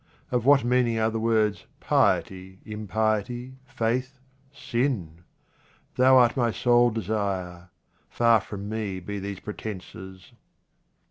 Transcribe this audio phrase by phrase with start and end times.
[0.31, 4.17] Of what mean ing are the words Piety, Impiety, Faith,
[4.51, 5.23] Sin?
[5.95, 7.69] Thou art my sole desire.
[8.09, 10.31] Far from me be these pretences.